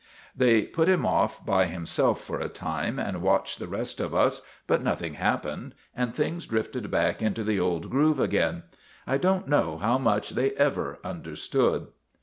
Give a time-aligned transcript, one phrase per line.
[0.35, 4.41] They put him off by himself for a time, and watched the rest of us;
[4.65, 8.63] but nothing happened, and things drifted back into the old groove again.
[9.05, 11.89] I don't know how much they ever understood."